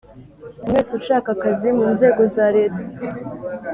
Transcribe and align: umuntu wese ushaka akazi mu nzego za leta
umuntu 0.59 0.75
wese 0.77 0.91
ushaka 0.99 1.27
akazi 1.35 1.69
mu 1.77 1.85
nzego 1.95 2.21
za 2.35 2.45
leta 2.55 2.83